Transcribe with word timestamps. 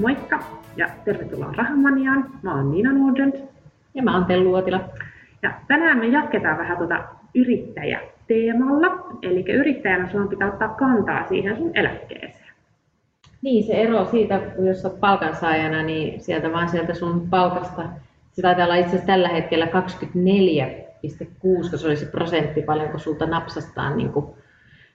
Moikka 0.00 0.40
ja 0.76 0.88
tervetuloa 1.04 1.52
Rahamaniaan. 1.56 2.30
Mä 2.42 2.54
oon 2.54 2.70
Niina 2.70 2.92
Nordent. 2.92 3.34
Ja 3.94 4.02
mä 4.02 4.14
oon 4.14 4.24
Tellu 4.24 4.50
Uotila. 4.50 4.80
Ja 5.42 5.50
tänään 5.68 5.98
me 5.98 6.06
jatketaan 6.06 6.58
vähän 6.58 6.76
tuota 6.76 7.04
yrittäjäteemalla. 7.34 9.18
Eli 9.22 9.52
yrittäjänä 9.52 10.08
sun 10.08 10.28
pitää 10.28 10.48
ottaa 10.48 10.68
kantaa 10.68 11.28
siihen 11.28 11.56
sun 11.56 11.70
eläkkeeseen. 11.74 12.54
Niin, 13.42 13.64
se 13.64 13.72
ero 13.72 14.04
siitä, 14.04 14.40
jos 14.66 14.84
olet 14.84 15.00
palkansaajana, 15.00 15.82
niin 15.82 16.20
sieltä 16.20 16.52
vaan 16.52 16.68
sieltä 16.68 16.94
sun 16.94 17.28
palkasta, 17.30 17.82
se 18.32 18.42
taitaa 18.42 18.64
olla 18.64 18.74
itse 18.74 18.88
asiassa 18.88 19.06
tällä 19.06 19.28
hetkellä 19.28 19.66
24,6, 19.66 19.70
kun 21.38 21.64
se 21.64 21.86
olisi 21.86 22.06
prosentti, 22.06 22.62
paljonko 22.62 22.98
sulta 22.98 23.26
napsastaan 23.26 23.96
niin 23.96 24.12
kuin, 24.12 24.26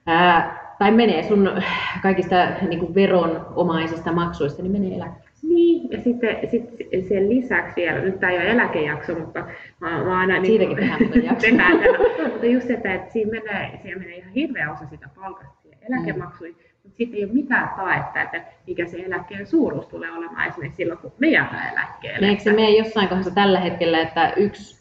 ää, 0.06 0.69
tai 0.80 0.90
menee 0.90 1.22
sun 1.22 1.62
kaikista 2.02 2.46
niin 2.68 2.80
kuin 2.80 2.94
veronomaisista 2.94 4.12
maksuista, 4.12 4.62
niin 4.62 4.72
menee 4.72 4.94
eläkkeelle. 4.96 5.30
Niin, 5.42 5.90
ja 5.90 6.00
sitten 6.00 6.36
sit 6.50 6.64
sen 7.08 7.28
lisäksi 7.28 7.76
vielä, 7.76 8.00
nyt 8.00 8.20
tämä 8.20 8.32
ei 8.32 8.38
ole 8.38 8.50
eläkejakso, 8.50 9.14
mutta 9.14 9.44
mä, 9.80 10.04
mä 10.04 10.18
aina... 10.18 10.34
Niin 10.34 10.46
Siitäkin 10.46 10.76
tehdään 10.76 11.00
jakso. 11.24 11.46
tehdään 11.46 11.78
mutta 12.32 12.46
just 12.46 12.66
se, 12.66 12.72
että, 12.72 12.94
että 12.94 13.12
siinä 13.12 13.30
menee, 13.30 13.80
siinä 13.82 13.98
menee 13.98 14.16
ihan 14.16 14.32
hirveä 14.32 14.72
osa 14.72 14.86
sitä 14.86 15.08
palkasta 15.20 15.54
siihen 15.62 15.78
eläkemaksuihin, 15.88 16.56
mm. 16.56 16.62
mutta 16.82 16.96
sitten 16.96 17.18
ei 17.18 17.24
ole 17.24 17.32
mitään 17.32 17.68
taetta, 17.76 18.22
että 18.22 18.42
mikä 18.66 18.86
se 18.86 18.96
eläkkeen 18.96 19.46
suuruus 19.46 19.86
tulee 19.86 20.12
olemaan 20.12 20.48
esimerkiksi 20.48 20.76
silloin, 20.76 20.98
kun 20.98 21.12
me 21.18 21.28
jäämme 21.30 21.58
eläkkeelle. 21.72 22.26
Eikö 22.26 22.42
se 22.42 22.52
mene 22.52 22.70
jossain 22.70 23.08
kohdassa 23.08 23.34
tällä 23.34 23.60
hetkellä, 23.60 24.00
että 24.00 24.32
yksi 24.36 24.79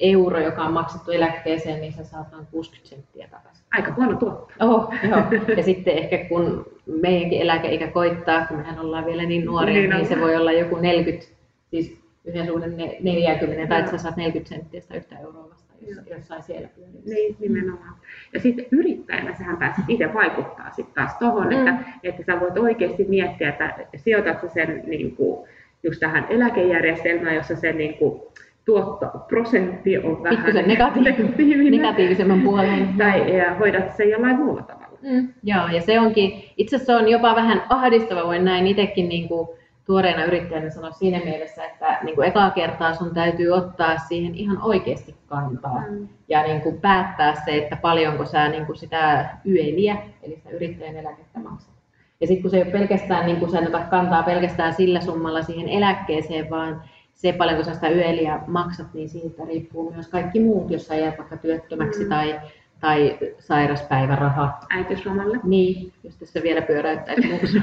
euro, 0.00 0.40
joka 0.40 0.62
on 0.64 0.72
maksettu 0.72 1.10
eläkkeeseen, 1.10 1.80
niin 1.80 1.92
sä 1.92 2.04
saat 2.04 2.32
noin 2.32 2.46
60 2.50 2.88
senttiä 2.88 3.28
takaisin. 3.30 3.66
Aika 3.72 3.92
huono 3.92 4.16
tuotto. 4.16 4.54
Oho, 4.60 4.94
joo. 5.08 5.22
Ja 5.56 5.62
sitten 5.62 5.98
ehkä 5.98 6.24
kun 6.28 6.66
meidänkin 6.86 7.40
eläkeikä 7.40 7.86
koittaa, 7.86 8.46
kun 8.46 8.56
mehän 8.56 8.78
ollaan 8.78 9.06
vielä 9.06 9.22
niin 9.22 9.44
nuoria, 9.44 9.74
niin, 9.74 9.90
niin 9.90 10.06
se 10.06 10.20
voi 10.20 10.36
olla 10.36 10.52
joku 10.52 10.76
40, 10.76 11.32
siis 11.70 12.02
yhden 12.24 12.46
suhden 12.46 12.76
40, 13.00 13.68
tai 13.68 13.78
että 13.78 13.90
sä 13.90 13.98
saat 13.98 14.16
40 14.16 14.54
senttiä 14.54 14.80
sitä 14.80 14.94
yhtä 14.94 15.18
euroa 15.18 15.50
vasta 15.50 15.72
jossain 16.10 16.42
siellä 16.42 16.68
pyörissä. 16.68 17.14
Niin, 17.14 17.36
nimenomaan. 17.40 17.94
Ja 18.32 18.40
sitten 18.40 18.66
yrittäjänä 18.70 19.34
sähän 19.34 19.56
pääset 19.56 19.84
itse 19.88 20.14
vaikuttaa 20.14 20.70
sitten 20.70 20.94
taas 20.94 21.14
tuohon, 21.18 21.46
mm. 21.46 21.52
että, 21.52 21.74
että 22.02 22.22
sä 22.26 22.40
voit 22.40 22.58
oikeasti 22.58 23.04
miettiä, 23.04 23.48
että 23.48 23.86
sijoitatko 23.96 24.48
sen 24.48 24.82
niin 24.86 25.16
kuin, 25.16 25.48
just 25.82 26.00
tähän 26.00 26.26
eläkejärjestelmään, 26.30 27.34
jossa 27.34 27.56
se 27.56 27.72
niin 27.72 27.94
kuin, 27.94 28.22
tuottoprosentti 28.64 29.98
on 29.98 30.22
vähän 30.22 30.68
negatiivinen, 30.68 31.70
negatiivisemman 31.70 32.40
puoleen. 32.40 32.94
Tai 32.98 33.36
ja 33.36 33.54
hoidat 33.54 33.96
sen 33.96 34.10
jollain 34.10 34.36
muulla 34.36 34.62
tavalla. 34.62 34.98
Mm, 35.02 35.28
joo, 35.42 35.68
ja 35.68 35.80
se 35.80 36.00
onkin, 36.00 36.44
itse 36.56 36.76
asiassa 36.76 36.96
on 36.96 37.08
jopa 37.08 37.34
vähän 37.34 37.62
ahdistava, 37.68 38.26
voin 38.26 38.44
näin 38.44 38.66
itsekin 38.66 39.08
niin 39.08 39.28
kuin 39.28 39.48
tuoreena 39.84 40.24
yrittäjänä 40.24 40.70
sanoa 40.70 40.90
siinä 40.90 41.20
mielessä, 41.24 41.64
että 41.64 41.98
niin 42.02 42.14
kuin 42.14 42.28
ekaa 42.28 42.50
kertaa 42.50 42.94
sun 42.94 43.14
täytyy 43.14 43.50
ottaa 43.50 43.98
siihen 43.98 44.34
ihan 44.34 44.62
oikeasti 44.62 45.14
kantaa 45.26 45.84
mm. 45.90 46.08
ja 46.28 46.42
niin 46.42 46.60
kuin 46.60 46.80
päättää 46.80 47.34
se, 47.44 47.56
että 47.56 47.76
paljonko 47.76 48.24
sä 48.24 48.48
niin 48.48 48.66
kuin 48.66 48.76
sitä 48.76 49.28
yeliä, 49.46 49.96
eli 50.22 50.36
sitä 50.36 50.50
yrittäjän 50.50 50.96
eläkettä 50.96 51.38
maksat. 51.38 51.72
Ja 52.20 52.26
sitten 52.26 52.42
kun 52.42 52.50
se 52.50 52.56
ei 52.56 52.62
ole 52.62 52.72
pelkästään, 52.72 53.26
niin 53.26 53.36
kuin 53.36 53.50
sä 53.50 53.58
kantaa 53.90 54.22
pelkästään 54.22 54.74
sillä 54.74 55.00
summalla 55.00 55.42
siihen 55.42 55.68
eläkkeeseen, 55.68 56.50
vaan 56.50 56.82
se 57.22 57.32
paljonko 57.32 57.64
sä 57.64 57.74
sitä 57.74 57.88
yöliä 57.88 58.40
maksat, 58.46 58.94
niin 58.94 59.08
siitä 59.08 59.44
riippuu 59.44 59.92
myös 59.92 60.08
kaikki 60.08 60.40
muut, 60.40 60.70
jos 60.70 60.86
sä 60.86 60.94
jäät 60.94 61.18
vaikka 61.18 61.36
työttömäksi 61.36 62.02
mm. 62.02 62.08
tai, 62.08 62.40
tai 62.80 63.18
sairaspäiväraha. 63.38 64.58
Äitiyslomalle. 64.70 65.38
Niin, 65.44 65.92
jos 66.04 66.16
tässä 66.16 66.42
vielä 66.42 66.62
pyöräyttäisi 66.62 67.28
muuksi. 67.32 67.62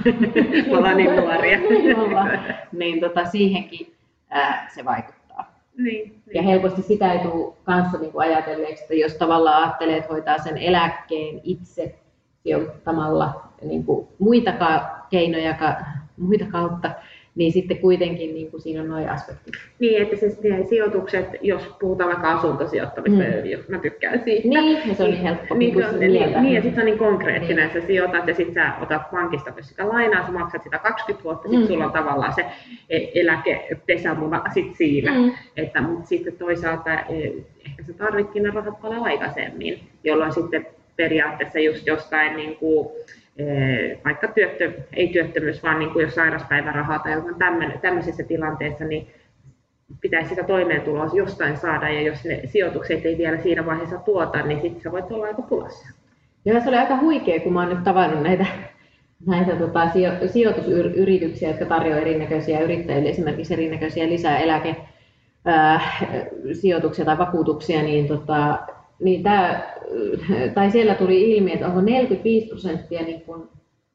Me 0.70 0.78
ollaan 0.78 0.98
niin 0.98 1.16
nuoria. 1.16 1.60
niin 2.72 3.00
tota, 3.00 3.26
siihenkin 3.26 3.94
ää, 4.30 4.70
se 4.76 4.86
vaikuttaa. 4.86 5.54
Niin, 5.78 5.86
niin. 5.86 6.22
Ja 6.34 6.42
helposti 6.42 6.82
sitä 6.82 7.14
ei 7.14 7.20
tule 7.20 7.54
kanssa 7.64 7.98
niin 7.98 8.12
kuin 8.12 8.28
ajatelleeksi, 8.28 8.84
että 8.84 8.94
jos 8.94 9.14
tavallaan 9.14 9.64
ajattelee, 9.64 9.98
että 9.98 10.14
hoitaa 10.14 10.38
sen 10.38 10.58
eläkkeen 10.58 11.42
itse 11.44 11.96
sijoittamalla 12.44 13.44
niin 13.62 13.84
kuin 13.84 14.08
muita 14.20 14.54
keinoja, 15.10 15.56
muita 16.20 16.46
kautta, 16.52 16.92
niin 17.36 17.52
sitten 17.52 17.78
kuitenkin 17.78 18.34
niin 18.34 18.52
kuin 18.52 18.62
siinä 18.62 18.82
on 18.82 18.88
noin 18.88 19.10
aspektit. 19.10 19.54
Niin, 19.80 20.02
että 20.02 20.16
siis 20.16 20.42
ne 20.42 20.66
sijoitukset, 20.66 21.26
jos 21.42 21.62
puhutaan 21.80 22.10
vaikka 22.10 22.32
asuntosijoittamista, 22.32 23.24
mm. 23.24 23.50
jos 23.50 23.68
mä 23.68 23.80
tykkään 23.80 24.22
siitä. 24.24 24.48
Niin, 24.48 24.90
ja 24.90 24.96
se 24.96 25.04
on 25.04 25.10
niin 25.10 25.22
helppo. 25.22 25.56
Niin, 25.56 25.78
niin, 25.78 26.12
niin, 26.14 26.42
niin 26.42 26.56
ja 26.56 26.62
sitten 26.62 26.76
se 26.76 26.82
on 26.82 26.86
niin 26.86 26.98
konkreettinen, 26.98 27.70
niin. 27.70 27.82
sä 27.82 27.88
sijoitat 27.88 28.28
ja 28.28 28.36
sitten 28.36 28.54
sä 28.54 28.74
otat 28.82 29.12
pankista 29.12 29.52
myös 29.52 29.70
sitä 29.70 29.90
lainaa, 29.90 30.26
sä 30.26 30.32
maksat 30.32 30.64
sitä 30.64 30.78
20 30.78 31.24
vuotta, 31.24 31.50
sitten 31.50 31.62
mm. 31.62 31.68
sulla 31.68 31.86
on 31.86 31.92
tavallaan 31.92 32.34
se 32.34 32.46
e, 32.90 33.00
eläkepesämuna 33.14 34.44
sit 34.54 34.76
siinä. 34.76 35.20
Mm. 35.20 35.32
Että, 35.58 35.82
mutta 35.82 36.08
sitten 36.08 36.38
toisaalta 36.38 36.94
e, 36.94 37.32
ehkä 37.66 37.84
sä 37.88 37.94
tarvitkin 37.94 38.44
ne 38.44 38.50
rahat 38.50 38.82
paljon 38.82 39.04
aikaisemmin, 39.04 39.80
jolloin 40.04 40.34
sitten 40.34 40.68
periaatteessa 40.96 41.60
just 41.60 41.88
jostain 41.88 42.36
niin 42.36 42.56
kuin, 42.56 42.88
vaikka 44.06 44.28
työttö, 44.28 44.72
ei 44.94 45.08
työttömyys, 45.08 45.64
vaan 45.64 45.80
niin 45.80 45.92
kuin 45.94 46.04
jos 46.04 46.16
sairaspäivärahaa 46.16 47.00
tai 47.00 47.12
jotain 47.12 47.80
tämmöisessä 47.82 48.24
tilanteessa, 48.24 48.86
niin 48.86 49.08
pitäisi 50.02 50.30
sitä 50.30 50.44
toimeentuloa 50.44 51.10
jostain 51.14 51.58
saada, 51.58 51.90
ja 51.90 52.02
jos 52.02 52.24
ne 52.24 52.42
sijoitukset 52.46 53.06
ei 53.06 53.18
vielä 53.18 53.38
siinä 53.38 53.66
vaiheessa 53.66 53.98
tuota, 53.98 54.42
niin 54.42 54.62
sitten 54.62 54.82
sä 54.82 54.92
voit 54.92 55.12
olla 55.12 55.26
aika 55.26 55.42
pulassa. 55.42 55.90
Joo, 56.46 56.62
se 56.62 56.70
oli 56.70 56.78
aika 56.78 56.98
huikea, 56.98 57.40
kun 57.40 57.54
mä 57.54 57.60
oon 57.60 57.70
nyt 57.70 57.84
tavannut 57.84 58.24
näitä, 58.24 58.46
näitä 59.28 59.56
tota, 59.56 59.90
sijo- 59.90 60.28
sijoitusyrityksiä, 60.28 61.50
jotka 61.50 61.66
tarjoavat 61.66 62.02
erinäköisiä 62.02 62.60
yrittäjille, 62.60 63.10
esimerkiksi 63.10 63.54
erinäköisiä 63.54 64.10
lisäeläke 64.10 64.76
sijoituksia 66.54 67.06
tai 67.06 67.18
vakuutuksia, 67.18 67.82
niin, 67.82 68.08
tota, 68.08 68.60
niin 69.00 69.24
tää, 69.24 69.74
tai 70.54 70.72
siellä 70.72 70.96
tuli 70.96 71.32
ilmi, 71.32 71.54
että 71.54 71.68
onko 71.68 71.82
45 71.82 72.48
prosenttia 72.48 73.02
niin 73.02 73.22
kuin 73.22 73.44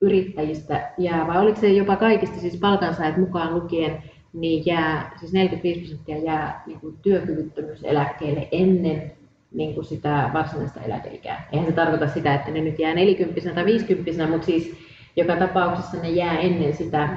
yrittäjistä 0.00 0.90
jää, 0.98 1.26
vai 1.26 1.38
oliko 1.38 1.60
se 1.60 1.68
jopa 1.68 1.96
kaikista, 1.96 2.40
siis 2.40 2.56
palkansaajat 2.56 3.16
mukaan 3.16 3.54
lukien, 3.54 4.02
niin 4.32 4.62
jää, 4.66 5.10
siis 5.20 5.32
45 5.32 5.80
prosenttia 5.80 6.18
jää 6.18 6.62
niin 6.66 6.80
kuin 6.80 6.96
työkyvyttömyyseläkkeelle 7.02 8.48
ennen 8.52 9.12
niin 9.52 9.74
kuin 9.74 9.84
sitä 9.84 10.30
varsinaista 10.32 10.80
eläkeikää. 10.80 11.48
Eihän 11.52 11.66
se 11.66 11.72
tarkoita 11.72 12.08
sitä, 12.08 12.34
että 12.34 12.50
ne 12.50 12.60
nyt 12.60 12.78
jää 12.78 12.94
40 12.94 13.54
tai 13.54 13.64
50 13.64 14.26
mutta 14.26 14.46
siis 14.46 14.76
joka 15.16 15.36
tapauksessa 15.36 15.96
ne 16.02 16.10
jää 16.10 16.38
ennen 16.38 16.76
sitä 16.76 17.08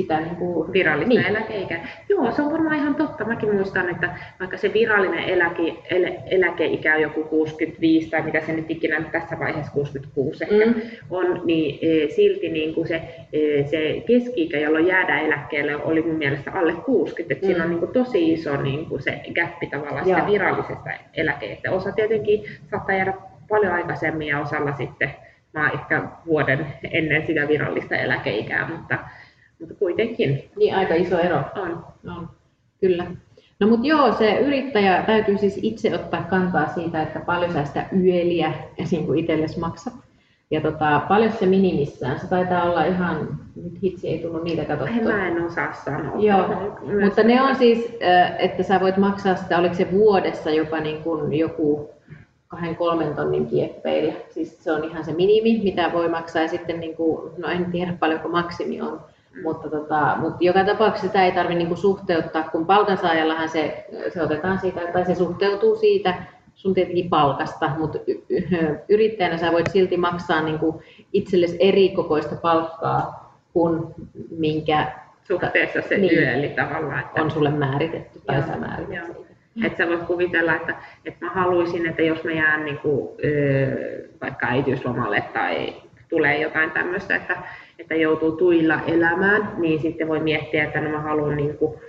sitä 0.00 0.20
niin 0.20 0.36
kuin, 0.36 0.72
virallista 0.72 1.14
niin. 1.14 1.26
eläkeikää. 1.26 1.88
Joo, 2.08 2.32
se 2.32 2.42
on 2.42 2.52
varmaan 2.52 2.76
ihan 2.76 2.94
totta. 2.94 3.24
Mäkin 3.24 3.54
muistan, 3.54 3.88
että 3.88 4.10
vaikka 4.40 4.56
se 4.56 4.72
virallinen 4.72 5.24
eläke, 5.24 5.74
elä, 5.90 6.08
eläkeikä 6.26 6.94
on 6.94 7.02
joku 7.02 7.24
65 7.24 8.10
tai 8.10 8.22
mitä 8.22 8.40
se 8.40 8.52
nyt 8.52 8.70
ikinä 8.70 9.02
tässä 9.12 9.38
vaiheessa 9.38 9.72
66 9.72 10.44
ehkä 10.44 10.66
mm. 10.66 10.74
on, 11.10 11.40
niin 11.44 11.78
e, 11.82 12.08
silti 12.08 12.48
niin 12.48 12.74
kuin 12.74 12.88
se, 12.88 13.02
e, 13.32 13.64
se 13.66 14.02
keski-ikä, 14.06 14.58
jolloin 14.58 14.86
jäädään 14.86 15.24
eläkkeelle, 15.24 15.76
oli 15.76 16.02
mun 16.02 16.16
mielestä 16.16 16.52
alle 16.52 16.72
60. 16.72 17.34
Että 17.34 17.46
mm. 17.46 17.48
Siinä 17.48 17.64
on 17.64 17.70
niin 17.70 17.80
kuin 17.80 17.92
tosi 17.92 18.32
iso 18.32 18.62
niin 18.62 18.86
kuin 18.86 19.02
se 19.02 19.20
gappi 19.34 19.66
tavallaan 19.66 20.04
sitä 20.04 20.26
virallisesta 20.26 20.90
eläkeestä. 21.14 21.70
Osa 21.70 21.92
tietenkin 21.92 22.44
saattaa 22.70 22.96
jäädä 22.96 23.14
paljon 23.48 23.72
aikaisemmin 23.72 24.28
ja 24.28 24.40
osalla 24.40 24.72
sitten 24.76 25.10
mä 25.52 25.70
ehkä 25.70 26.02
vuoden 26.26 26.66
ennen 26.90 27.26
sitä 27.26 27.48
virallista 27.48 27.96
eläkeikää, 27.96 28.68
mutta 28.68 28.98
mutta 29.60 29.74
kuitenkin. 29.74 30.50
Niin, 30.56 30.74
aika 30.74 30.94
iso 30.94 31.18
ero. 31.18 31.42
On. 31.56 31.84
on. 32.16 32.28
Kyllä. 32.80 33.06
No 33.60 33.66
mutta 33.66 33.86
joo, 33.86 34.12
se 34.12 34.38
yrittäjä 34.38 35.02
täytyy 35.06 35.38
siis 35.38 35.58
itse 35.62 35.94
ottaa 35.94 36.22
kantaa 36.22 36.68
siitä, 36.68 37.02
että 37.02 37.20
paljon 37.20 37.52
sä 37.52 37.64
sitä 37.64 37.86
yöliä 37.92 38.52
niin 38.90 39.06
kuin 39.06 39.18
itsellesi 39.18 39.58
maksat. 39.58 39.94
Ja 40.50 40.60
tota, 40.60 41.02
paljon 41.08 41.32
se 41.32 41.46
minimissään. 41.46 42.20
Se 42.20 42.28
taitaa 42.28 42.62
olla 42.62 42.84
ihan, 42.84 43.40
nyt 43.56 43.82
hitsi 43.82 44.08
ei 44.08 44.18
tullut 44.18 44.44
niitä 44.44 44.64
katsottua. 44.64 45.12
Mä 45.12 45.28
en 45.28 45.42
osaa 45.42 45.72
sanoa. 45.72 46.22
Joo, 46.22 46.48
mutta 47.04 47.22
ne 47.22 47.42
on 47.42 47.56
siis, 47.56 47.96
että 48.38 48.62
sä 48.62 48.80
voit 48.80 48.96
maksaa 48.96 49.36
sitä, 49.36 49.58
oliko 49.58 49.74
se 49.74 49.90
vuodessa 49.92 50.50
jopa 50.50 50.80
niin 50.80 51.02
kuin 51.02 51.34
joku 51.34 51.90
kahden 52.48 52.76
kolmen 52.76 53.14
tonnin 53.14 53.46
kieppeillä. 53.46 54.12
Siis 54.30 54.64
se 54.64 54.72
on 54.72 54.84
ihan 54.84 55.04
se 55.04 55.12
minimi, 55.12 55.60
mitä 55.64 55.90
voi 55.92 56.08
maksaa. 56.08 56.42
Ja 56.42 56.48
sitten, 56.48 56.80
niin 56.80 56.96
kuin, 56.96 57.32
no 57.38 57.48
en 57.48 57.64
tiedä 57.64 57.96
paljonko 58.00 58.28
maksimi 58.28 58.80
on, 58.80 59.00
mutta, 59.42 59.70
tota, 59.70 60.16
mutta 60.20 60.36
joka 60.40 60.64
tapauksessa 60.64 61.06
sitä 61.06 61.24
ei 61.24 61.32
tarvitse 61.32 61.58
niinku 61.58 61.76
suhteuttaa, 61.76 62.48
kun 62.52 62.66
palkansaajallahan 62.66 63.48
se, 63.48 63.86
se 64.14 64.22
otetaan 64.22 64.58
siitä, 64.58 64.80
tai 64.92 65.04
se 65.04 65.14
suhteutuu 65.14 65.76
siitä 65.76 66.14
sun 66.54 66.74
tietenkin 66.74 67.10
palkasta, 67.10 67.70
mutta 67.78 67.98
yrittäjänä 68.88 69.36
sä 69.36 69.52
voit 69.52 69.70
silti 69.72 69.96
maksaa 69.96 70.42
niinku 70.42 70.82
itsellesi 71.12 71.56
eri 71.60 71.88
kokoista 71.88 72.36
palkkaa 72.36 73.34
kuin 73.52 73.94
minkä 74.30 74.92
suhteessa 75.22 75.80
se 75.88 75.98
niin, 75.98 76.18
yöli 76.18 76.48
tavallaan. 76.48 77.00
Että... 77.00 77.22
On 77.22 77.30
sulle 77.30 77.50
määritetty 77.50 78.20
tai 78.26 78.42
sä 78.42 78.56
määritetty. 78.56 79.28
Että 79.64 79.84
sä 79.84 79.90
voit 79.90 80.02
kuvitella, 80.02 80.54
että, 80.54 80.74
että 81.04 81.24
mä 81.24 81.30
haluaisin, 81.30 81.86
että 81.86 82.02
jos 82.02 82.24
mä 82.24 82.32
jään 82.32 82.64
niin 82.64 82.78
kuin, 82.78 83.08
vaikka 84.20 84.46
äitiyslomalle 84.46 85.24
tai 85.32 85.74
tulee 86.08 86.40
jotain 86.40 86.70
tämmöistä, 86.70 87.16
että, 87.16 87.36
että 87.78 87.94
joutuu 87.94 88.32
tuilla 88.32 88.80
elämään, 88.86 89.52
niin 89.56 89.80
sitten 89.80 90.08
voi 90.08 90.20
miettiä, 90.20 90.64
että 90.64 90.80
no 90.80 90.90
mä 90.90 91.00
haluan 91.00 91.36
niin 91.36 91.58
kuin, 91.58 91.80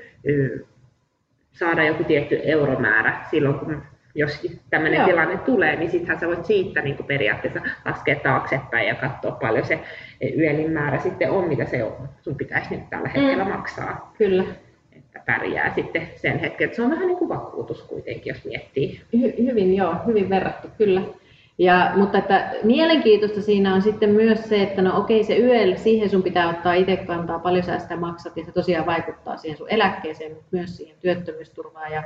saada 1.52 1.86
joku 1.86 2.04
tietty 2.04 2.40
euromäärä 2.44 3.26
silloin, 3.32 3.60
kun 3.60 3.82
jos 4.16 4.46
tämmöinen 4.70 5.06
tilanne 5.06 5.38
tulee, 5.38 5.76
niin 5.76 5.92
sittenhän 5.92 6.20
sä 6.20 6.28
voit 6.28 6.46
siitä 6.46 6.82
niin 6.82 6.98
periaatteessa 7.08 7.62
laskea 7.86 8.16
taaksepäin 8.16 8.88
ja 8.88 8.96
katsoa 8.96 9.32
paljon 9.32 9.66
se 9.66 9.80
yölin 10.38 10.72
määrä 10.72 11.00
sitten 11.00 11.32
on, 11.32 11.48
mitä 11.48 11.66
se 11.66 11.84
on, 11.84 12.10
sun 12.22 12.36
pitäisi 12.36 12.76
nyt 12.76 12.90
tällä 12.90 13.10
hetkellä 13.10 13.44
mm. 13.44 13.50
maksaa. 13.50 14.14
Kyllä. 14.18 14.44
Että 14.92 15.20
pärjää 15.26 15.74
sitten 15.76 16.08
sen 16.16 16.40
hetken. 16.40 16.76
Se 16.76 16.82
on 16.82 16.92
vähän 16.92 17.08
niin 17.08 17.18
kuin 17.18 17.30
vakuutus 17.30 17.84
kuitenkin, 17.84 18.32
jos 18.32 18.46
miettii. 18.46 19.02
Hy- 19.18 19.44
hyvin, 19.44 19.76
joo, 19.76 19.96
hyvin 20.08 20.30
verrattu, 20.30 20.68
kyllä. 20.78 21.02
Ja, 21.60 21.92
mutta 21.96 22.18
että 22.18 22.52
mielenkiintoista 22.64 23.42
siinä 23.42 23.74
on 23.76 23.82
sitten 23.82 24.10
myös 24.10 24.50
se, 24.50 24.64
että 24.64 24.82
no 24.82 24.98
okei 24.98 25.24
se 25.24 25.38
YEL, 25.38 25.78
siihen 25.78 26.10
sun 26.10 26.24
pitää 26.24 26.50
ottaa 26.50 26.74
itse 26.74 26.98
kantaa, 26.98 27.40
paljon 27.40 27.64
sä 27.64 27.80
sitä 27.80 27.96
maksat 27.96 28.38
ja 28.38 28.46
se 28.46 28.52
tosiaan 28.52 28.86
vaikuttaa 28.86 29.38
siihen 29.38 29.58
sun 29.58 29.70
eläkkeeseen, 29.70 30.32
mutta 30.32 30.48
myös 30.52 30.78
siihen 30.78 30.96
työttömyysturvaan 31.00 31.92
ja, 31.92 32.04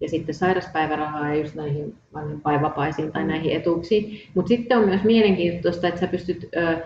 ja 0.00 0.08
sitten 0.08 0.34
sairauspäivärahaa 0.34 1.28
ja 1.28 1.34
just 1.34 1.54
näihin 1.54 1.94
vanhempainvapaisiin 2.14 3.12
tai 3.12 3.24
näihin 3.24 3.56
etuuksiin. 3.56 4.20
Mutta 4.34 4.48
sitten 4.48 4.78
on 4.78 4.84
myös 4.84 5.04
mielenkiintoista, 5.04 5.88
että 5.88 6.00
sä 6.00 6.06
pystyt 6.06 6.48
ö, 6.56 6.76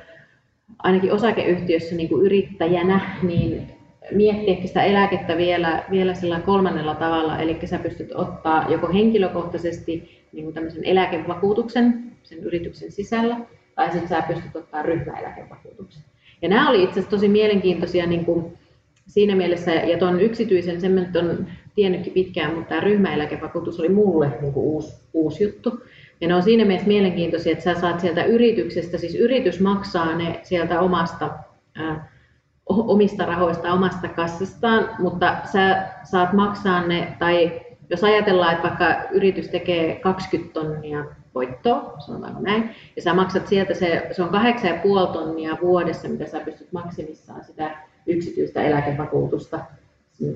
ainakin 0.79 1.13
osakeyhtiössä 1.13 1.95
niin 1.95 2.09
kuin 2.09 2.27
yrittäjänä 2.27 3.01
niin 3.23 3.73
miettiä 4.13 4.57
sitä 4.67 4.83
eläkettä 4.83 5.37
vielä, 5.37 5.85
vielä 5.91 6.15
sillä 6.15 6.41
kolmannella 6.41 6.95
tavalla, 6.95 7.39
eli 7.39 7.59
sä 7.65 7.79
pystyt 7.79 8.13
ottaa 8.15 8.67
joko 8.69 8.93
henkilökohtaisesti 8.93 10.24
niin 10.35 10.53
kuin 10.53 10.85
eläkevakuutuksen 10.85 12.13
sen 12.23 12.39
yrityksen 12.39 12.93
sisällä, 12.93 13.37
tai 13.75 13.91
sitten 13.91 14.09
sä 14.09 14.23
pystyt 14.23 14.57
ottaa 14.57 14.83
ryhmäeläkevakuutuksen. 14.83 16.03
Ja 16.43 16.49
nämä 16.49 16.71
oli 16.71 16.83
itse 16.83 16.93
asiassa 16.93 17.11
tosi 17.11 17.29
mielenkiintoisia 17.29 18.07
niin 18.07 18.25
kuin 18.25 18.59
siinä 19.07 19.37
mielessä, 19.37 19.71
ja 19.71 19.99
tuon 19.99 20.21
yksityisen, 20.21 20.81
sen 20.81 20.93
mä 20.93 21.01
on 21.19 21.47
tiennytkin 21.75 22.13
pitkään, 22.13 22.55
mutta 22.55 22.69
tämä 22.69 22.81
ryhmäeläkevakuutus 22.81 23.81
oli 23.81 23.89
mulle 23.89 24.33
niin 24.41 24.53
kuin 24.53 24.65
uusi, 24.65 24.95
uusi 25.13 25.45
juttu. 25.45 25.81
Ja 26.21 26.29
ne 26.29 26.35
on 26.35 26.43
siinä 26.43 26.65
mielessä 26.65 26.89
mielenkiintoisia, 26.89 27.53
että 27.53 27.65
sä 27.65 27.81
saat 27.81 28.01
sieltä 28.01 28.25
yrityksestä, 28.25 28.99
siis 28.99 29.15
yritys 29.15 29.61
maksaa 29.61 30.17
ne 30.17 30.41
sieltä 30.43 30.81
omasta, 30.81 31.31
ää, 31.75 32.09
omista 32.67 33.27
rahoista, 33.27 33.73
omasta 33.73 34.09
kassastaan, 34.09 34.89
mutta 34.99 35.37
sä 35.53 35.87
saat 36.05 36.33
maksaa 36.33 36.87
ne, 36.87 37.17
tai 37.19 37.61
jos 37.91 38.05
ajatellaan, 38.05 38.55
että 38.55 38.69
vaikka 38.69 39.09
yritys 39.11 39.49
tekee 39.49 40.01
20 40.01 40.53
tonnia 40.53 41.05
voittoa, 41.35 41.95
sanotaanko 41.99 42.41
näin, 42.41 42.71
ja 42.97 43.03
sä 43.03 43.15
maksat 43.15 43.47
sieltä, 43.47 43.75
se, 43.75 44.09
se 44.13 44.23
on 44.23 44.31
8,5 45.09 45.13
tonnia 45.13 45.57
vuodessa, 45.63 46.09
mitä 46.09 46.27
sä 46.27 46.41
pystyt 46.41 46.73
maksimissaan 46.73 47.45
sitä 47.45 47.77
yksityistä 48.07 48.63
eläkevakuutusta 48.63 49.61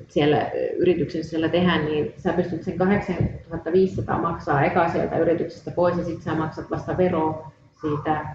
siellä 0.07 0.51
yrityksen 0.77 1.23
siellä 1.23 1.49
tehdä, 1.49 1.77
niin 1.77 2.13
sä 2.17 2.33
pystyt 2.33 2.63
sen 2.63 2.77
8500 2.77 4.21
maksaa 4.21 4.63
eka 4.63 4.89
sieltä 4.89 5.17
yrityksestä 5.17 5.71
pois 5.71 5.97
ja 5.97 6.03
sitten 6.03 6.23
sä 6.23 6.35
maksat 6.35 6.71
vasta 6.71 6.97
veroa 6.97 7.51
siitä 7.81 8.25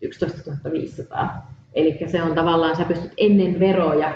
11 0.00 0.72
500. 0.72 1.54
Eli 1.74 1.98
se 2.06 2.22
on 2.22 2.34
tavallaan, 2.34 2.76
sä 2.76 2.84
pystyt 2.84 3.12
ennen 3.16 3.60
veroja 3.60 4.14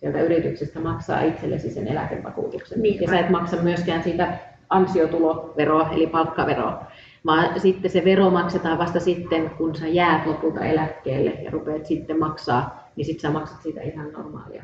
sieltä 0.00 0.20
yrityksestä 0.20 0.80
maksaa 0.80 1.22
itsellesi 1.22 1.70
sen 1.70 1.88
eläkevakuutuksen. 1.88 2.82
Niin, 2.82 3.00
ja 3.00 3.08
sä 3.08 3.18
et 3.18 3.30
maksa 3.30 3.56
myöskään 3.56 4.02
siitä 4.02 4.38
ansiotuloveroa, 4.70 5.90
eli 5.90 6.06
palkkaveroa, 6.06 6.84
vaan 7.26 7.60
sitten 7.60 7.90
se 7.90 8.04
vero 8.04 8.30
maksetaan 8.30 8.78
vasta 8.78 9.00
sitten, 9.00 9.50
kun 9.50 9.74
sä 9.74 9.86
jäät 9.86 10.26
lopulta 10.26 10.64
eläkkeelle 10.64 11.30
ja 11.30 11.50
rupeat 11.50 11.86
sitten 11.86 12.18
maksaa, 12.18 12.90
niin 12.96 13.04
sitten 13.04 13.20
sä 13.20 13.30
maksat 13.30 13.62
siitä 13.62 13.80
ihan 13.80 14.12
normaalia 14.12 14.62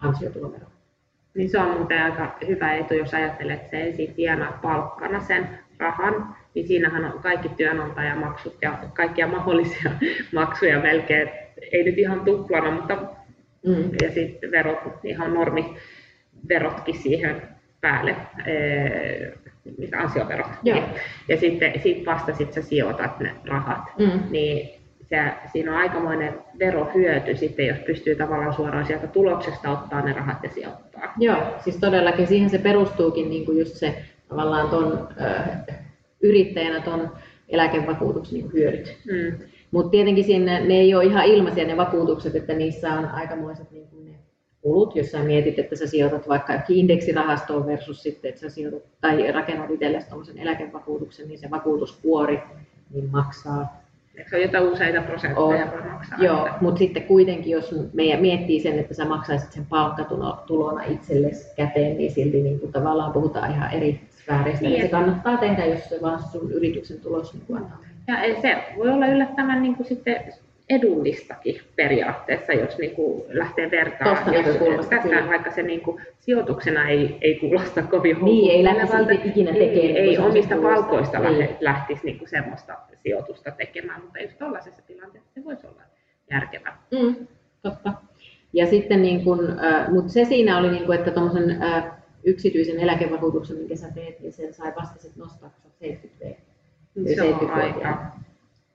ansiotuloveroa. 0.00 0.70
Niin 1.34 1.50
se 1.50 1.58
on 1.58 1.76
muuten 1.76 2.02
aika 2.02 2.36
hyvä 2.46 2.74
etu, 2.74 2.94
jos 2.94 3.14
ajattelet, 3.14 3.56
että 3.56 3.70
se 3.70 3.82
ensin 3.82 4.14
tienaa 4.14 4.58
palkkana 4.62 5.20
sen 5.20 5.58
rahan, 5.78 6.36
niin 6.54 6.68
siinähän 6.68 7.04
on 7.04 7.18
kaikki 7.22 7.48
työnantajamaksut 7.48 8.56
ja 8.62 8.78
kaikkia 8.94 9.26
mahdollisia 9.26 9.90
maksuja 10.34 10.80
melkein, 10.80 11.30
ei 11.72 11.84
nyt 11.84 11.98
ihan 11.98 12.20
tuplana, 12.20 12.70
mutta 12.70 12.98
Mm. 13.66 13.90
Ja 14.02 14.10
sitten 14.10 14.50
verot, 14.50 14.78
ihan 15.04 15.34
normi 15.34 15.74
verotkin 16.48 16.98
siihen 16.98 17.42
päälle, 17.80 18.16
mitä 19.78 19.98
ansioverot. 19.98 20.46
Joo. 20.62 20.82
Ja 21.28 21.36
sitten 21.36 21.80
sit 21.82 22.06
vasta 22.06 22.34
sit 22.34 22.52
sä 22.52 22.62
sijoitat 22.62 23.20
ne 23.20 23.34
rahat. 23.44 23.82
Mm. 23.98 24.20
Niin 24.30 24.78
se, 25.08 25.18
siinä 25.52 25.72
on 25.72 25.78
aikamoinen 25.78 26.34
verohyöty 26.58 27.36
sitten, 27.36 27.66
jos 27.66 27.78
pystyy 27.78 28.14
tavallaan 28.14 28.54
suoraan 28.54 28.86
sieltä 28.86 29.06
tuloksesta 29.06 29.70
ottaa 29.70 30.04
ne 30.04 30.12
rahat 30.12 30.42
ja 30.42 30.50
sijoittaa. 30.50 31.14
Joo, 31.18 31.42
siis 31.64 31.76
todellakin 31.76 32.26
siihen 32.26 32.50
se 32.50 32.58
perustuukin 32.58 33.30
niin 33.30 33.46
kuin 33.46 33.58
just 33.58 33.74
se 33.76 34.02
tavallaan 34.28 34.68
ton, 34.68 35.08
ö, 35.20 35.40
yrittäjänä 36.22 36.80
ton 36.80 37.12
eläkevakuutuksen 37.48 38.38
niin 38.38 38.52
hyödyt. 38.52 38.96
Mm. 39.12 39.38
Mutta 39.70 39.90
tietenkin 39.90 40.24
siinä, 40.24 40.60
ne 40.60 40.74
ei 40.74 40.94
ole 40.94 41.04
ihan 41.04 41.24
ilmaisia 41.24 41.66
ne 41.66 41.76
vakuutukset, 41.76 42.34
että 42.34 42.54
niissä 42.54 42.92
on 42.92 43.04
aikamoiset 43.04 43.70
niin 43.70 43.88
kuin 43.88 44.04
ne 44.04 44.14
kulut, 44.62 44.96
jos 44.96 45.10
sä 45.10 45.22
mietit, 45.22 45.58
että 45.58 45.76
sä 45.76 45.86
sijoitat 45.86 46.28
vaikka 46.28 46.60
indeksirahastoon 46.68 47.66
versus 47.66 48.02
sitten, 48.02 48.28
että 48.28 48.40
sä 48.40 48.50
sijoitat 48.50 48.82
tai 49.00 49.32
rakennat 49.32 49.70
itsellesi 49.70 50.06
tuommoisen 50.06 50.38
eläkevakuutuksen, 50.38 51.28
niin 51.28 51.38
se 51.38 51.50
vakuutuskuori 51.50 52.40
niin 52.94 53.10
maksaa. 53.10 53.82
Se 54.30 54.36
on 54.36 54.42
jotain 54.42 54.64
useita 54.64 55.02
prosentteja 55.02 55.66
on, 55.72 55.92
maksaa. 55.92 56.18
Joo, 56.24 56.48
mutta 56.60 56.78
sitten 56.78 57.02
kuitenkin, 57.02 57.52
jos 57.52 57.74
meidän 57.92 58.20
miettii 58.20 58.60
sen, 58.60 58.78
että 58.78 58.94
sä 58.94 59.04
maksaisit 59.04 59.52
sen 59.52 59.66
palkkatulona 59.66 60.82
itsellesi 60.82 61.54
käteen, 61.56 61.96
niin 61.96 62.12
silti 62.12 62.42
niin 62.42 62.60
kuin 62.60 62.72
tavallaan 62.72 63.12
puhutaan 63.12 63.50
ihan 63.50 63.72
eri 63.72 64.00
sfääristä. 64.10 64.64
Niin, 64.64 64.82
se 64.82 64.88
kannattaa 64.88 65.36
tehdä, 65.36 65.66
jos 65.66 65.88
se 65.88 65.98
vaan 66.02 66.22
sun 66.32 66.52
yrityksen 66.52 67.00
tulos 67.00 67.34
niin 67.34 67.58
antaa. 67.58 67.78
Ja 68.08 68.40
se 68.42 68.64
voi 68.76 68.88
olla 68.88 69.06
yllättävän 69.06 69.62
niin 69.62 69.76
kuin 69.76 69.86
sitten 69.86 70.34
edullistakin 70.68 71.60
periaatteessa, 71.76 72.52
jos 72.52 72.78
niin 72.78 72.94
kuin 72.94 73.22
lähtee 73.28 73.70
vertaamaan. 73.70 74.44
Tästä 74.90 75.26
vaikka 75.28 75.50
se 75.50 75.62
niin 75.62 75.80
kuin, 75.80 76.02
sijoituksena 76.18 76.88
ei, 76.88 77.18
ei 77.20 77.34
kuulosta 77.34 77.82
kovin 77.82 78.24
Niin, 78.24 78.50
ei 78.50 78.64
lähtisi 78.64 79.28
ikinä 79.28 79.52
tekemään. 79.52 79.74
Niin, 79.74 79.96
ei 79.96 80.18
omista 80.18 80.56
palkoista 80.62 81.18
niin. 81.18 81.48
lähtisi 81.60 82.04
niin 82.04 82.18
kuin 82.18 82.28
semmoista 82.28 82.74
sijoitusta 83.02 83.50
tekemään, 83.50 84.02
mutta 84.02 84.18
just 84.18 84.38
tällaisessa 84.38 84.82
tilanteessa 84.86 85.30
se 85.34 85.44
voisi 85.44 85.66
olla 85.66 85.82
järkevä. 86.30 86.72
Mm, 86.90 87.26
totta. 87.62 87.92
Ja 88.52 88.66
sitten 88.66 89.02
niin 89.02 89.24
kun, 89.24 89.60
äh, 89.64 89.92
mutta 89.92 90.12
se 90.12 90.24
siinä 90.24 90.58
oli, 90.58 90.70
niin 90.70 90.86
kuin, 90.86 90.98
että 90.98 91.10
tuommoisen 91.10 91.62
äh, 91.62 91.84
yksityisen 92.24 92.80
eläkevakuutuksen, 92.80 93.56
minkä 93.56 93.76
sä 93.76 93.90
teet, 93.94 94.20
niin 94.20 94.32
sen 94.32 94.54
sai 94.54 94.72
vasta 94.76 94.98
sitten 94.98 95.22
nostaa, 95.22 95.50
kun 95.62 95.70
sä 95.70 95.78
70 95.78 96.24
V 96.24 96.47
se 97.14 97.22
on 97.22 97.50
aika 97.50 97.98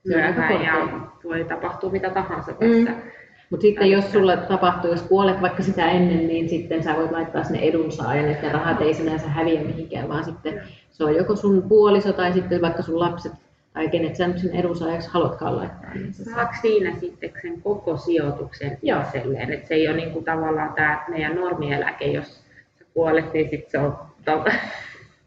myöhään 0.06 0.64
ja 0.64 1.00
voi 1.24 1.44
tapahtua 1.44 1.92
mitä 1.92 2.10
tahansa 2.10 2.52
mm. 2.52 2.58
tässä. 2.58 2.92
Mm. 2.92 3.12
Mutta 3.50 3.62
sitten 3.62 3.92
jos 3.92 4.12
sulle 4.12 4.38
tapahtuu, 4.38 4.92
jos 4.92 5.02
kuolet 5.02 5.42
vaikka 5.42 5.64
sitä 5.64 5.92
ennen, 5.92 6.28
niin 6.28 6.50
sitten 6.50 6.84
sä 6.84 6.96
voit 6.96 7.12
laittaa 7.12 7.44
sinne 7.44 7.60
edunsaajan, 7.60 8.30
että 8.30 8.50
rahat 8.50 8.82
ei 8.82 8.94
sinänsä 8.94 9.28
häviä 9.28 9.62
mihinkään, 9.62 10.10
vaan 10.10 10.24
sitten 10.24 10.62
se 10.92 11.04
on 11.04 11.16
joko 11.16 11.36
sun 11.36 11.64
puoliso 11.64 12.14
tai 12.14 12.34
sitten 12.34 12.62
vaikka 12.62 12.84
sun 12.84 13.00
lapset 13.00 13.32
tai 13.74 13.90
kenet 13.90 14.16
sä 14.16 14.28
nyt 14.28 14.38
sen 14.38 14.56
edunsaajaksi 14.56 15.10
haluatkaan 15.12 15.58
laittaa. 15.58 15.94
Niin 15.94 16.14
Saako 16.14 16.54
siinä 16.62 16.96
sitten 17.00 17.32
sen 17.42 17.62
koko 17.62 17.98
sijoituksen 17.98 18.78
Joo. 18.82 19.02
itselleen? 19.02 19.54
Että 19.54 19.68
se 19.68 19.74
ei 19.74 19.88
ole 19.88 19.98
niin 19.98 20.12
kuin 20.12 20.26
tavallaan 20.26 20.74
tämä 20.74 21.06
meidän 21.08 21.36
normieläke, 21.36 22.06
jos 22.06 22.44
sä 22.80 22.86
kuolet, 22.94 23.34
niin 23.34 23.50
sitten 23.50 23.72
se 23.72 23.80
on 23.80 23.98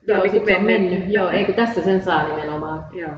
Joo, 0.06 0.22
niin 0.22 0.46
se 0.46 0.56
on 0.56 0.64
mennyt. 0.64 1.04
Joo, 1.08 1.30
ei 1.30 1.44
kun 1.44 1.54
tässä 1.54 1.82
sen 1.82 2.02
saa 2.02 2.28
nimenomaan 2.28 2.84
Joo. 2.92 3.10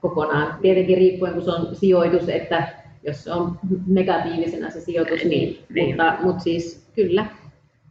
kokonaan. 0.00 0.58
Tietenkin 0.62 0.98
riippuen, 0.98 1.32
kun 1.32 1.42
se 1.42 1.50
on 1.50 1.76
sijoitus, 1.76 2.28
että 2.28 2.68
jos 3.02 3.24
se 3.24 3.32
on 3.32 3.58
negatiivisena 3.86 4.70
se 4.70 4.80
sijoitus, 4.80 5.24
niin, 5.24 5.30
niin, 5.30 5.66
niin. 5.74 5.96
Mutta, 5.96 6.16
mutta 6.22 6.42
siis 6.42 6.90
kyllä. 6.94 7.26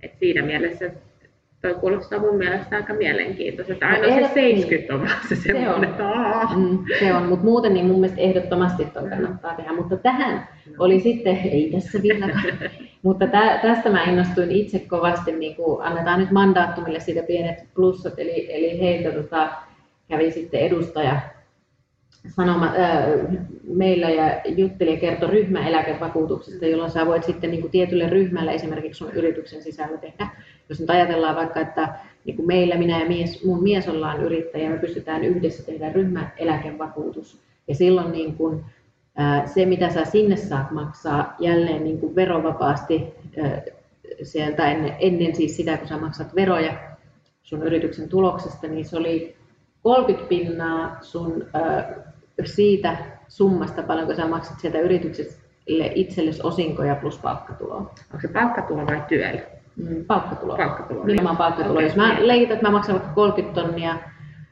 Et 0.01 0.11
siinä 0.19 0.41
mielessä 0.41 0.91
toi 1.65 1.75
kuulostaa 1.75 2.19
mun 2.19 2.35
mielestä 2.35 2.75
aika 2.75 2.93
mielenkiintoista. 2.93 3.85
Aina 3.85 4.07
no, 4.07 4.27
se 4.27 4.33
70 4.33 4.93
on 4.93 5.09
se 5.29 5.35
semmoinen, 5.35 5.93
se 5.97 6.03
on, 6.03 6.61
mm, 6.61 6.79
se 6.99 7.13
on. 7.13 7.23
Mutta 7.23 7.45
muuten 7.45 7.73
niin 7.73 7.85
mun 7.85 7.99
mielestä 7.99 8.21
ehdottomasti 8.21 8.85
toi 8.85 9.09
kannattaa 9.09 9.55
tehdä. 9.55 9.73
Mutta 9.73 9.97
tähän 9.97 10.47
oli 10.79 10.99
sitten, 10.99 11.37
ei 11.37 11.71
tässä 11.71 12.01
vielä, 12.01 12.29
mutta 13.03 13.27
tä, 13.27 13.59
tästä 13.61 13.89
mä 13.89 14.03
innostuin 14.03 14.51
itse 14.51 14.79
kovasti, 14.79 15.31
niin 15.31 15.55
kun 15.55 15.83
annetaan 15.83 16.19
nyt 16.19 16.31
mandaattumille 16.31 16.99
siitä 16.99 17.23
pienet 17.23 17.63
plussat, 17.75 18.19
eli, 18.19 18.53
eli 18.53 18.79
heiltä 18.79 19.21
tota, 19.21 19.49
kävi 20.09 20.31
sitten 20.31 20.59
edustaja 20.59 21.19
sanoma, 22.27 22.73
ää, 22.77 23.07
meillä 23.67 24.09
ja 24.09 24.41
jutteli 24.45 24.91
ja 24.91 24.99
kertoi 24.99 25.29
ryhmäeläkevakuutuksesta, 25.29 26.65
jolloin 26.65 26.91
sä 26.91 27.05
voit 27.05 27.23
sitten 27.23 27.51
niin 27.51 27.61
kuin 27.61 27.71
tietylle 27.71 28.09
ryhmälle 28.09 28.53
esimerkiksi 28.53 28.97
sun 28.97 29.11
yrityksen 29.11 29.61
sisällä 29.63 29.97
tehdä. 29.97 30.29
Jos 30.69 30.79
nyt 30.79 30.89
ajatellaan 30.89 31.35
vaikka, 31.35 31.59
että 31.59 31.89
niin 32.25 32.35
kuin 32.35 32.47
meillä 32.47 32.75
minä 32.75 32.99
ja 32.99 33.07
mies, 33.07 33.45
mun 33.45 33.63
mies 33.63 33.87
ollaan 33.87 34.23
yrittäjä, 34.23 34.69
me 34.69 34.77
pystytään 34.77 35.23
yhdessä 35.23 35.63
tehdä 35.65 35.89
ryhmäeläkevakuutus. 35.93 37.41
Ja 37.67 37.75
silloin 37.75 38.11
niin 38.11 38.35
kuin, 38.35 38.65
Se, 39.45 39.65
mitä 39.65 39.89
sä 39.89 40.05
sinne 40.05 40.35
saat 40.35 40.71
maksaa 40.71 41.35
jälleen 41.39 41.83
niin 41.83 41.99
kuin 41.99 42.15
verovapaasti 42.15 43.03
sieltä 44.23 44.71
ennen, 44.71 44.95
ennen 44.99 45.35
siis 45.35 45.55
sitä, 45.57 45.77
kun 45.77 45.87
sä 45.87 45.97
maksat 45.97 46.35
veroja 46.35 46.73
sun 47.43 47.63
yrityksen 47.63 48.09
tuloksesta, 48.09 48.67
niin 48.67 48.85
se 48.85 48.97
oli 48.97 49.35
30 49.83 50.29
pinnaa 50.29 50.97
sun 51.01 51.45
siitä 52.43 52.97
summasta, 53.27 53.83
paljonko 53.83 54.15
sä 54.15 54.27
maksat 54.27 54.59
sieltä 54.59 54.79
yritykselle 54.79 55.91
itsellesi 55.95 56.41
osinkoja 56.43 56.95
plus 56.95 57.17
palkkatuloa. 57.17 57.77
Onko 57.77 58.21
se 58.21 58.27
palkkatulo 58.27 58.85
vai 58.85 59.01
työllä? 59.07 59.41
Mm, 59.75 60.05
palkkatulo. 60.05 60.57
Palkkatulo. 60.57 61.03
Nimenomaan 61.03 61.37
palkkatulo. 61.37 61.73
Okay. 61.73 61.83
Jos 61.83 61.95
mä 61.95 62.15
leikitän, 62.19 62.53
että 62.55 62.67
mä 62.67 62.71
maksan 62.71 62.95
vaikka 62.95 63.13
30 63.13 63.61
tonnia 63.61 63.97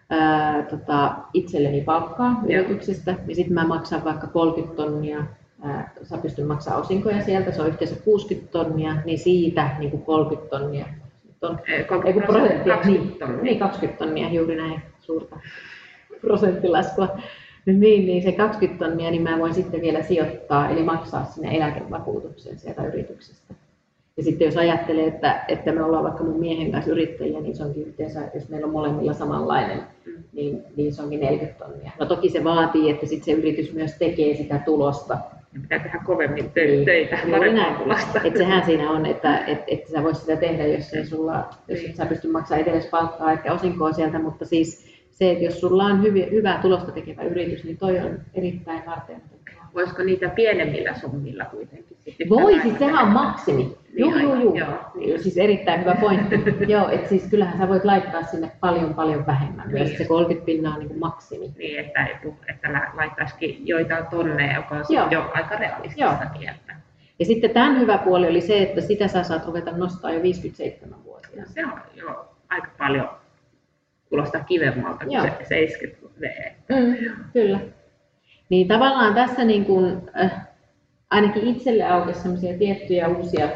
ää, 0.09 0.63
tota, 0.63 1.15
itselleni 1.33 1.81
palkkaa 1.81 2.41
Joo. 2.47 2.63
yrityksestä, 2.63 3.15
niin 3.25 3.35
sitten 3.35 3.53
mä 3.53 3.67
maksan 3.67 4.03
vaikka 4.03 4.27
30 4.27 4.75
tonnia 4.75 5.23
sä 6.03 6.17
pystyt 6.17 6.47
maksamaan 6.47 6.81
osinkoja 6.81 7.21
sieltä, 7.21 7.51
se 7.51 7.61
on 7.61 7.67
yhteensä 7.67 7.95
60 8.03 8.51
tonnia, 8.51 8.95
niin 9.05 9.19
siitä 9.19 9.69
niin 9.79 9.91
kuin 9.91 10.03
30 10.03 10.49
tonnia. 10.49 10.85
On, 11.41 11.59
30 11.87 12.31
prosenttia, 12.31 12.75
20 12.75 13.19
tonnia. 13.19 13.43
Niin, 13.43 13.59
20 13.59 14.05
tonnia, 14.05 14.29
juuri 14.29 14.55
näin 14.55 14.81
suurta 14.99 15.35
prosenttilaskua. 16.21 17.17
Niin, 17.65 18.05
niin 18.05 18.23
se 18.23 18.31
20 18.31 18.85
tonnia, 18.85 19.11
niin 19.11 19.21
mä 19.21 19.39
voin 19.39 19.53
sitten 19.53 19.81
vielä 19.81 20.03
sijoittaa, 20.03 20.69
eli 20.69 20.83
maksaa 20.83 21.25
sinne 21.25 21.57
eläkevakuutuksen 21.57 22.59
sieltä 22.59 22.85
yrityksestä. 22.85 23.53
Ja 24.17 24.23
sitten 24.23 24.45
jos 24.45 24.57
ajattelee, 24.57 25.07
että, 25.07 25.45
että 25.47 25.71
me 25.71 25.83
ollaan 25.83 26.03
vaikka 26.03 26.23
mun 26.23 26.39
miehen 26.39 26.71
kanssa 26.71 26.91
yrittäjiä, 26.91 27.39
niin 27.39 27.55
se 27.55 27.63
onkin 27.63 27.87
yhteensä, 27.87 28.21
jos 28.33 28.49
meillä 28.49 28.65
on 28.65 28.73
molemmilla 28.73 29.13
samanlainen, 29.13 29.79
niin, 30.33 30.63
niin 30.77 30.93
se 30.93 31.01
onkin 31.01 31.19
40 31.19 31.65
tonnia. 31.65 31.91
No 31.99 32.05
toki 32.05 32.29
se 32.29 32.43
vaatii, 32.43 32.89
että 32.89 33.05
sitten 33.05 33.25
se 33.25 33.41
yritys 33.41 33.73
myös 33.73 33.93
tekee 33.93 34.35
sitä 34.35 34.59
tulosta. 34.65 35.17
Ja 35.53 35.59
pitää 35.61 35.79
tehdä 35.79 35.99
kovemmin 36.05 36.51
niin, 36.55 36.85
töitä, 36.85 37.17
parempaa 37.31 37.79
tulosta. 37.83 38.21
Että 38.23 38.39
sehän 38.39 38.65
siinä 38.65 38.91
on, 38.91 39.05
että 39.05 39.45
et, 39.45 39.59
et 39.67 39.87
sä 39.87 40.03
voisit 40.03 40.21
sitä 40.21 40.35
tehdä, 40.35 40.67
jos, 40.67 40.93
ei 40.93 41.05
sulla, 41.05 41.49
jos 41.67 41.79
niin. 41.79 41.89
et 41.89 41.95
sä 41.95 42.05
pysty 42.05 42.27
maksamaan 42.27 42.59
itsellesi 42.59 42.89
palkkaa 42.89 43.31
eikä 43.31 43.53
osinkoa 43.53 43.93
sieltä, 43.93 44.19
mutta 44.19 44.45
siis 44.45 44.92
se, 45.13 45.31
että 45.31 45.43
jos 45.43 45.59
sulla 45.59 45.85
on 45.85 46.03
hyviä, 46.03 46.27
hyvää 46.31 46.61
tulosta 46.61 46.91
tekevä 46.91 47.23
yritys, 47.23 47.63
niin 47.63 47.77
toi 47.77 47.99
on 47.99 48.19
erittäin 48.33 48.85
varten. 48.85 49.21
Voisiko 49.75 50.03
niitä 50.03 50.29
pienemmillä 50.29 50.93
summilla 50.93 51.45
kuitenkin 51.45 51.97
sitten? 51.99 52.29
Voi, 52.29 52.61
siis 52.61 52.79
sehän 52.79 53.05
on 53.05 53.13
maksimi. 53.13 53.77
Joo, 53.93 54.17
joo, 54.17 54.35
joo. 54.35 54.55
joo. 54.55 54.73
Niin. 54.95 55.23
Siis 55.23 55.37
erittäin 55.37 55.79
hyvä 55.79 55.95
pointti. 55.95 56.35
joo, 56.73 56.89
että 56.89 57.09
siis 57.09 57.27
kyllähän 57.29 57.57
sä 57.57 57.69
voit 57.69 57.85
laittaa 57.85 58.23
sinne 58.23 58.51
paljon, 58.59 58.93
paljon 58.93 59.27
vähemmän. 59.27 59.67
Niin. 59.67 59.83
Myös 59.83 59.97
se 59.97 60.05
30 60.05 60.45
pinnaa 60.45 60.73
on 60.73 60.79
niin 60.79 60.87
kuin 60.87 60.99
maksimi. 60.99 61.53
Niin, 61.57 61.79
että, 61.79 62.07
että 62.49 62.91
laittaisikin 62.93 63.67
joitain 63.67 64.05
tonneja, 64.05 64.55
joka 64.55 64.75
on 64.75 64.85
joo. 64.89 65.07
jo 65.11 65.31
aika 65.33 65.55
realistista 65.55 66.25
kieltä. 66.39 66.75
Ja 67.19 67.25
sitten 67.25 67.49
tämän 67.49 67.79
hyvä 67.79 67.97
puoli 67.97 68.27
oli 68.27 68.41
se, 68.41 68.61
että 68.61 68.81
sitä 68.81 69.07
sä 69.07 69.23
saat 69.23 69.45
ruveta 69.45 69.71
nostaa 69.71 70.11
jo 70.11 70.21
57 70.21 71.03
vuotia. 71.03 71.45
Se 71.45 71.65
on 71.65 71.81
jo 71.95 72.25
aika 72.49 72.67
paljon 72.77 73.09
kuulostaa 74.13 74.43
kivemmalta 74.43 75.05
kuin 75.05 75.21
se 75.21 75.45
70 75.47 76.21
V. 76.21 76.25
Mm, 76.69 76.95
kyllä. 77.33 77.59
Niin 78.49 78.67
tavallaan 78.67 79.13
tässä 79.13 79.43
niin 79.43 79.65
kuin, 79.65 80.01
äh, 80.23 80.47
ainakin 81.09 81.47
itselle 81.47 81.83
aukesi 81.83 82.21
sellaisia 82.21 82.57
tiettyjä 82.57 83.07
uusia 83.07 83.49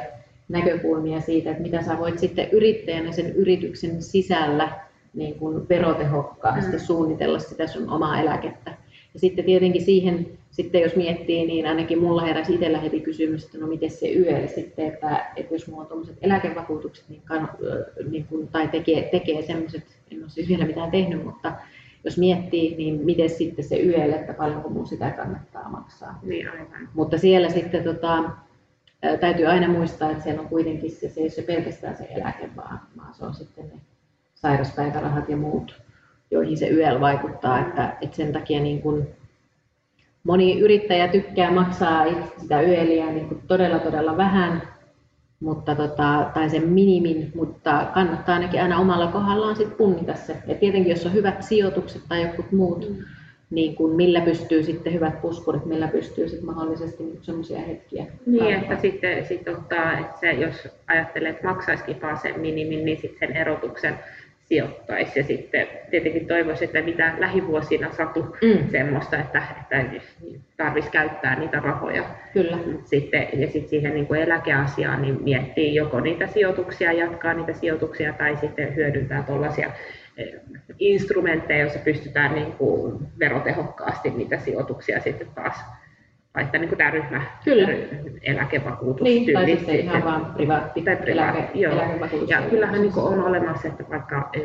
näkökulmia 0.49 1.21
siitä, 1.21 1.49
että 1.49 1.63
mitä 1.63 1.81
sä 1.81 1.99
voit 1.99 2.19
sitten 2.19 2.51
yrittäjänä 2.51 3.11
sen 3.11 3.31
yrityksen 3.31 4.01
sisällä 4.01 4.69
niin 5.13 5.35
kuin 5.35 5.69
verotehokkaasti 5.69 6.77
mm. 6.77 6.79
suunnitella 6.79 7.39
sitä 7.39 7.67
sun 7.67 7.89
omaa 7.89 8.21
eläkettä. 8.21 8.73
Ja 9.13 9.19
sitten 9.19 9.45
tietenkin 9.45 9.85
siihen, 9.85 10.27
sitten 10.51 10.81
jos 10.81 10.95
miettii, 10.95 11.45
niin 11.45 11.67
ainakin 11.67 11.99
mulla 11.99 12.21
heräsi 12.21 12.53
itsellä 12.53 12.79
heti 12.79 12.99
kysymys, 12.99 13.45
että 13.45 13.57
no 13.57 13.67
miten 13.67 13.91
se 13.91 14.13
YEL 14.13 14.47
sitten, 14.47 14.87
että, 14.87 15.25
että 15.35 15.53
jos 15.53 15.67
mulla 15.67 15.81
on 15.81 15.87
tuommoiset 15.87 16.17
eläkevakuutukset 16.21 17.09
niin, 17.09 17.21
kan, 17.25 17.49
niin 18.09 18.25
kuin, 18.29 18.47
tai 18.47 18.67
tekee, 18.67 19.09
tekee 19.11 19.41
semmoiset, 19.41 19.83
en 20.11 20.21
ole 20.21 20.29
siis 20.29 20.49
vielä 20.49 20.65
mitään 20.65 20.91
tehnyt, 20.91 21.23
mutta 21.23 21.53
jos 22.03 22.17
miettii, 22.17 22.75
niin 22.77 23.05
miten 23.05 23.29
sitten 23.29 23.65
se 23.65 23.79
YEL, 23.79 24.13
että 24.13 24.33
paljonko 24.33 24.69
mun 24.69 24.87
sitä 24.87 25.11
kannattaa 25.11 25.69
maksaa. 25.69 26.19
Niin 26.23 26.51
aivan. 26.51 26.89
Mutta 26.93 27.17
siellä 27.17 27.49
sitten 27.49 27.83
tota, 27.83 28.23
täytyy 29.19 29.45
aina 29.45 29.67
muistaa, 29.67 30.11
että 30.11 30.23
siellä 30.23 30.41
on 30.41 30.49
kuitenkin 30.49 30.91
se, 30.91 31.09
se 31.09 31.21
ei 31.21 31.29
ole 31.37 31.45
pelkästään 31.45 31.97
se 31.97 32.07
eläke, 32.09 32.49
vaan, 32.55 32.79
vaan 32.97 33.13
se 33.13 33.25
on 33.25 33.33
sitten 33.33 33.67
ne 33.67 33.81
sairauspäivärahat 34.35 35.29
ja 35.29 35.37
muut, 35.37 35.81
joihin 36.31 36.57
se 36.57 36.69
YEL 36.69 36.99
vaikuttaa. 36.99 37.59
Että, 37.59 37.97
että 38.01 38.15
sen 38.15 38.33
takia 38.33 38.59
niin 38.59 38.81
kun 38.81 39.07
moni 40.23 40.59
yrittäjä 40.59 41.07
tykkää 41.07 41.51
maksaa 41.51 42.05
sitä 42.37 42.61
YELiä 42.61 43.11
niin 43.11 43.27
kun 43.27 43.41
todella 43.47 43.79
todella 43.79 44.17
vähän, 44.17 44.61
mutta 45.39 45.75
tota, 45.75 46.29
tai 46.33 46.49
sen 46.49 46.69
minimin, 46.69 47.31
mutta 47.35 47.87
kannattaa 47.93 48.35
ainakin 48.35 48.61
aina 48.61 48.79
omalla 48.79 49.07
kohdallaan 49.07 49.55
sit 49.55 49.77
punnita 49.77 50.15
se. 50.15 50.37
Ja 50.47 50.55
tietenkin 50.55 50.89
jos 50.89 51.05
on 51.05 51.13
hyvät 51.13 51.43
sijoitukset 51.43 52.01
tai 52.09 52.21
jotkut 52.21 52.51
muut, 52.51 52.89
mm 52.89 52.95
niin 53.49 53.75
kuin 53.75 53.95
millä 53.95 54.21
pystyy 54.21 54.63
sitten 54.63 54.93
hyvät 54.93 55.21
puskurit, 55.21 55.65
millä 55.65 55.87
pystyy 55.87 56.29
sitten 56.29 56.45
mahdollisesti 56.45 57.19
sellaisia 57.21 57.59
hetkiä. 57.59 58.05
Niin, 58.25 58.55
että 58.55 58.77
sitten 58.81 59.25
sit 59.25 59.47
ottaa, 59.47 59.99
että 59.99 60.19
se, 60.19 60.31
jos 60.31 60.67
ajattelee, 60.87 61.29
että 61.29 61.47
maksaisikin 61.47 62.01
vaan 62.01 62.17
sen 62.17 62.39
minimin, 62.39 62.85
niin 62.85 63.01
sitten 63.01 63.27
sen 63.27 63.37
erotuksen 63.37 63.99
sijoittaisi. 64.47 65.19
Ja 65.19 65.23
sitten 65.23 65.67
tietenkin 65.91 66.27
toivoisi, 66.27 66.65
että 66.65 66.81
mitä 66.81 67.13
lähivuosina 67.17 67.91
satu 67.91 68.23
mm. 68.23 68.69
semmoista, 68.71 69.17
että, 69.17 69.43
että 69.61 70.01
tarvitsisi 70.57 70.91
käyttää 70.91 71.39
niitä 71.39 71.59
rahoja. 71.59 72.03
Kyllä. 72.33 72.57
Sitten, 72.85 73.27
ja 73.33 73.47
sitten 73.47 73.69
siihen 73.69 73.93
niin 73.93 74.07
kuin 74.07 74.21
eläkeasiaan 74.21 75.01
niin 75.01 75.23
miettii 75.23 75.75
joko 75.75 75.99
niitä 75.99 76.27
sijoituksia, 76.27 76.93
jatkaa 76.93 77.33
niitä 77.33 77.53
sijoituksia 77.53 78.13
tai 78.13 78.37
sitten 78.37 78.75
hyödyntää 78.75 79.23
tuollaisia 79.23 79.71
instrumentteja, 80.79 81.59
joissa 81.59 81.79
pystytään 81.79 82.35
niin 82.35 82.51
kuin 82.51 82.97
verotehokkaasti 83.19 84.09
niitä 84.09 84.37
sijoituksia 84.39 85.01
sitten 85.01 85.27
taas 85.35 85.55
laittaa 86.37 86.61
niin 86.61 86.77
tämä 86.77 86.89
ryhmä, 86.89 87.21
Kyllä. 87.43 87.67
eläkevakuutus. 88.21 89.03
Niin, 89.03 89.33
tai 89.33 89.45
sitten 89.45 89.79
ihan 89.79 90.03
vaan 90.03 90.25
privaatti 90.25 90.81
tai 90.81 90.95
privaatti, 90.95 91.39
eläke, 91.39 91.59
joo. 91.59 91.73
eläkevakuutus. 91.73 92.29
Ja 92.29 92.41
kyllähän 92.41 92.81
niin 92.81 92.93
on 92.95 93.23
olemassa, 93.23 93.67
että 93.67 93.83
vaikka, 93.89 94.29
e, 94.33 94.39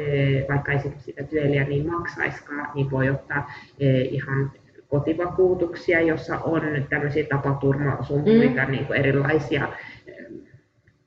vaikka 0.48 0.72
ei 0.72 0.78
sitä 0.98 1.22
työliä 1.22 1.64
niin 1.64 1.92
maksaiskaan, 1.92 2.68
niin 2.74 2.90
voi 2.90 3.10
ottaa 3.10 3.52
e, 3.80 4.00
ihan 4.00 4.52
kotivakuutuksia, 4.88 6.00
jossa 6.00 6.38
on 6.38 6.62
tämmöisiä 6.90 7.24
tapaturmasuntuita, 7.24 8.64
mm. 8.64 8.70
niin 8.70 8.86
kuin 8.86 8.98
erilaisia 8.98 9.68
e, 10.06 10.12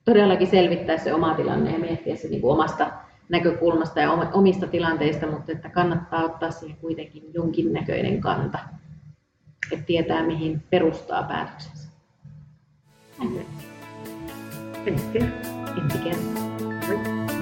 todellakin 0.06 0.48
selvittää 0.48 0.98
se 0.98 1.14
oma 1.14 1.34
tilanne 1.34 1.72
ja 1.72 1.80
miettiä 1.80 2.16
se 2.16 2.28
niin 2.28 2.42
kuin 2.42 2.54
omasta 2.54 2.92
näkökulmasta 3.30 4.00
ja 4.00 4.12
omista 4.12 4.68
tilanteista, 4.68 5.28
mutta 5.28 5.52
että 5.52 5.70
kannattaa 5.70 6.24
ottaa 6.24 6.52
siihen 6.52 6.78
kuitenkin 6.78 7.24
jonkinnäköinen 7.34 8.22
kanta, 8.22 8.60
että 9.72 9.86
tietää 9.86 10.26
mihin 10.26 10.64
perustaa 10.70 11.24
päätöksensä. 11.24 11.90
Ensi 14.86 15.98
kertaa. 16.04 16.44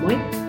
Moi. 0.01 0.17
Moi! 0.17 0.42